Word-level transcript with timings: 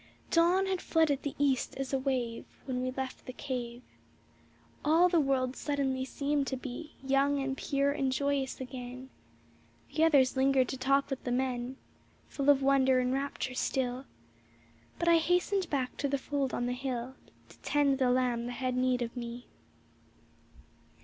Dawn 0.31 0.65
had 0.65 0.81
flooded 0.81 1.21
the 1.21 1.35
east 1.37 1.75
as 1.77 1.93
a 1.93 1.99
wave 1.99 2.45
When 2.65 2.81
we 2.81 2.89
left 2.89 3.27
the 3.27 3.33
cave; 3.33 3.83
All 4.83 5.07
the 5.09 5.19
world 5.19 5.55
suddenly 5.55 6.05
seemed 6.05 6.47
to 6.47 6.57
be 6.57 6.95
Young 7.03 7.37
and 7.39 7.55
pure 7.55 7.91
and 7.91 8.11
joyous 8.11 8.59
again; 8.59 9.11
The 9.93 10.03
others 10.05 10.35
lingered 10.35 10.69
to 10.69 10.75
talk 10.77 11.11
with 11.11 11.23
the 11.23 11.31
men, 11.31 11.77
Full 12.29 12.49
of 12.49 12.63
wonder 12.63 12.97
and 12.99 13.13
rapture 13.13 13.53
still; 13.53 14.05
But 14.97 15.07
I 15.07 15.17
hastened 15.17 15.69
back 15.69 15.95
to 15.97 16.07
the 16.07 16.17
fold 16.17 16.51
on 16.51 16.65
the 16.65 16.73
hill 16.73 17.13
To 17.49 17.59
tend 17.59 17.99
the 17.99 18.09
lamb 18.09 18.47
that 18.47 18.53
had 18.53 18.75
need 18.75 19.03
of 19.03 19.15
me. 19.15 19.45